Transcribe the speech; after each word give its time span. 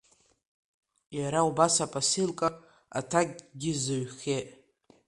Иара 1.17 1.39
убас 1.49 1.75
апасилка, 1.85 2.47
аҭакгьы 2.97 3.71
зыҩхьеит. 3.81 4.49